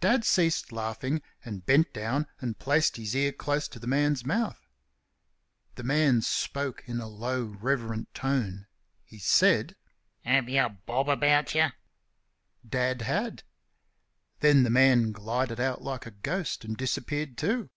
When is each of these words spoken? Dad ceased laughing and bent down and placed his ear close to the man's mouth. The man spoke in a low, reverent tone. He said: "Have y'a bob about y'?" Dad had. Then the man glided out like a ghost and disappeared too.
Dad 0.00 0.24
ceased 0.24 0.72
laughing 0.72 1.22
and 1.44 1.64
bent 1.64 1.92
down 1.92 2.26
and 2.40 2.58
placed 2.58 2.96
his 2.96 3.14
ear 3.14 3.30
close 3.30 3.68
to 3.68 3.78
the 3.78 3.86
man's 3.86 4.26
mouth. 4.26 4.66
The 5.76 5.84
man 5.84 6.20
spoke 6.20 6.82
in 6.88 6.98
a 6.98 7.06
low, 7.06 7.44
reverent 7.44 8.12
tone. 8.12 8.66
He 9.04 9.20
said: 9.20 9.76
"Have 10.24 10.48
y'a 10.48 10.68
bob 10.68 11.08
about 11.08 11.54
y'?" 11.54 11.68
Dad 12.68 13.02
had. 13.02 13.44
Then 14.40 14.64
the 14.64 14.70
man 14.70 15.12
glided 15.12 15.60
out 15.60 15.80
like 15.80 16.06
a 16.06 16.10
ghost 16.10 16.64
and 16.64 16.76
disappeared 16.76 17.38
too. 17.38 17.70